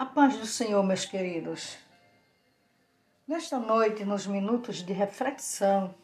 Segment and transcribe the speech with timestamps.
[0.00, 1.76] A paz do Senhor, meus queridos.
[3.28, 5.94] Nesta noite, nos minutos de reflexão,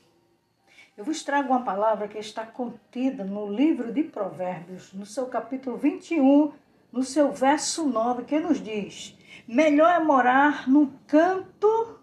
[0.98, 5.78] eu vos trago uma palavra que está contida no livro de Provérbios, no seu capítulo
[5.78, 6.52] 21,
[6.92, 9.16] no seu verso 9, que nos diz:
[9.48, 11.98] Melhor é morar no canto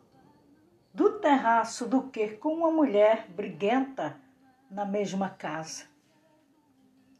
[0.91, 4.19] do terraço do que com uma mulher briguenta
[4.67, 5.85] na mesma casa.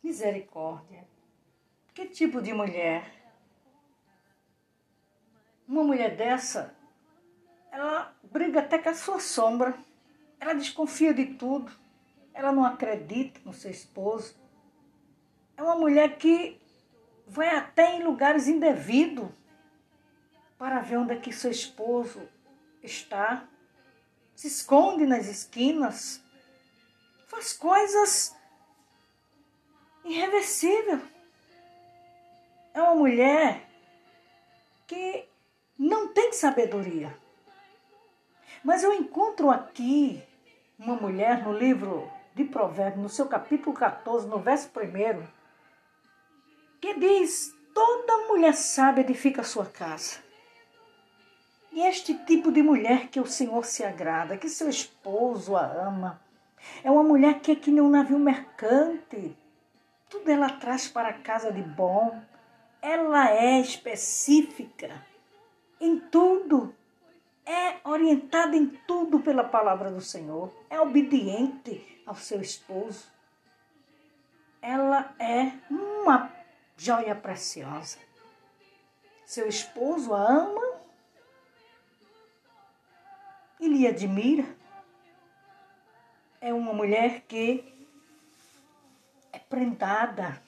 [0.04, 1.06] Misericórdia.
[1.94, 3.23] Que tipo de mulher?
[5.68, 6.76] Uma mulher dessa,
[7.72, 9.76] ela briga até com a sua sombra.
[10.40, 11.72] Ela desconfia de tudo.
[12.34, 14.36] Ela não acredita no seu esposo.
[15.56, 16.60] É uma mulher que
[17.28, 19.30] vai até em lugares indevidos
[20.58, 22.28] para ver onde é que seu esposo
[22.82, 23.48] está.
[24.36, 26.22] Se esconde nas esquinas.
[27.28, 28.36] Faz coisas
[30.04, 31.02] irreversíveis.
[32.74, 33.70] É uma mulher
[34.88, 35.28] que
[35.84, 37.14] não tem sabedoria.
[38.64, 40.24] Mas eu encontro aqui
[40.80, 45.28] uma mulher no livro de Provérbios, no seu capítulo 14, no verso 1,
[46.80, 50.20] que diz: Toda mulher sábia edifica a sua casa.
[51.72, 56.22] E este tipo de mulher que o Senhor se agrada, que seu esposo a ama.
[56.82, 59.36] É uma mulher que é que nem um navio mercante.
[60.10, 62.22] Tudo ela traz para casa de bom.
[62.82, 65.13] Ela é específica
[65.84, 66.74] em tudo.
[67.46, 70.50] É orientada em tudo pela palavra do Senhor.
[70.70, 73.12] É obediente ao seu esposo.
[74.62, 76.32] Ela é uma
[76.78, 77.98] joia preciosa.
[79.26, 80.80] Seu esposo a ama
[83.60, 84.46] e lhe admira.
[86.40, 87.74] É uma mulher que
[89.34, 90.42] é prendada,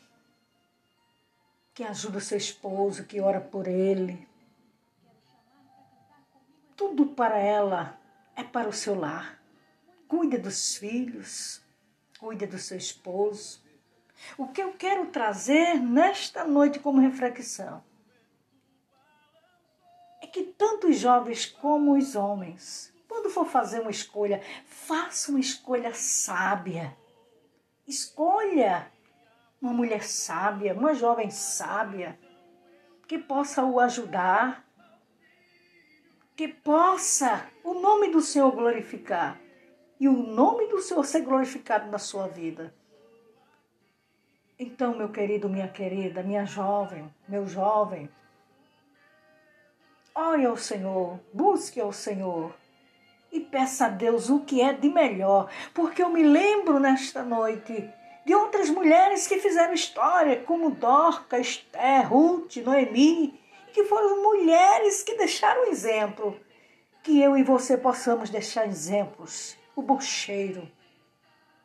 [1.73, 4.25] que ajuda seu esposo, que ora por ele,
[6.95, 7.99] tudo para ela
[8.37, 9.37] é para o seu lar.
[10.07, 11.61] Cuida dos filhos,
[12.17, 13.61] cuida do seu esposo.
[14.37, 17.83] O que eu quero trazer nesta noite como reflexão
[20.21, 25.39] é que tanto os jovens como os homens, quando for fazer uma escolha, faça uma
[25.41, 26.95] escolha sábia.
[27.85, 28.89] Escolha
[29.61, 32.17] uma mulher sábia, uma jovem sábia,
[33.05, 34.64] que possa o ajudar,
[36.35, 39.39] que possa o nome do Senhor glorificar
[39.99, 42.73] e o nome do Senhor ser glorificado na sua vida.
[44.59, 48.09] Então, meu querido, minha querida, minha jovem, meu jovem,
[50.13, 52.53] ore ao Senhor, busque ao Senhor
[53.31, 57.89] e peça a Deus o que é de melhor, porque eu me lembro nesta noite
[58.25, 63.39] de outras mulheres que fizeram história, como Dorca, Esther, Ruth, Noemi,
[63.75, 66.39] que foram mulheres que deixaram exemplo.
[67.03, 70.71] Que eu e você possamos deixar exemplos, o bocheiro,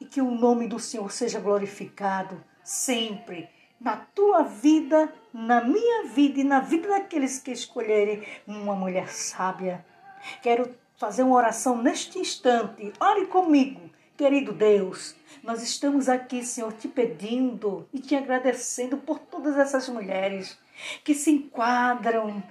[0.00, 3.48] e que o nome do Senhor seja glorificado sempre
[3.80, 9.86] na tua vida, na minha vida e na vida daqueles que escolherem uma mulher sábia.
[10.42, 12.92] Quero fazer uma oração neste instante.
[12.98, 15.14] Ore comigo, querido Deus.
[15.44, 20.58] Nós estamos aqui, Senhor, te pedindo e te agradecendo por todas essas mulheres
[21.04, 22.42] que se enquadram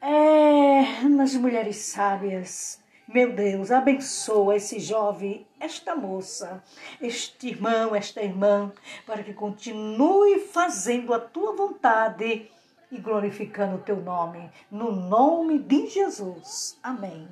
[0.00, 2.80] é, nas mulheres sábias.
[3.08, 6.62] Meu Deus, abençoa esse jovem, esta moça,
[7.00, 8.72] este irmão, esta irmã,
[9.06, 12.50] para que continue fazendo a tua vontade
[12.90, 16.78] e glorificando o teu nome, no nome de Jesus.
[16.82, 17.28] Amém.